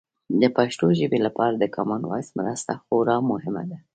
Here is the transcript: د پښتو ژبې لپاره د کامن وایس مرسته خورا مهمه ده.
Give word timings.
د 0.41 0.43
پښتو 0.57 0.85
ژبې 0.99 1.19
لپاره 1.27 1.55
د 1.57 1.65
کامن 1.75 2.01
وایس 2.05 2.29
مرسته 2.39 2.71
خورا 2.83 3.17
مهمه 3.31 3.63
ده. 3.69 3.77